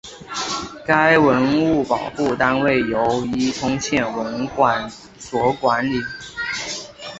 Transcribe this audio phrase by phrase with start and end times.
[0.83, 6.01] 该文物保护单位由伊通县文管所管理。